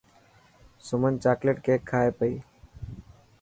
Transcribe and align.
سمن 0.87 1.13
چاڪليٽ 1.23 1.57
ڪيڪ 1.65 1.81
کائي 1.89 2.09
پئي. 2.17 2.33